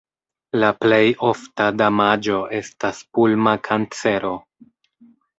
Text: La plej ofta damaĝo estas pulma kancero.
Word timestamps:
La 0.61 0.69
plej 0.83 1.05
ofta 1.27 1.67
damaĝo 1.81 2.37
estas 2.59 3.01
pulma 3.17 3.53
kancero. 3.69 4.33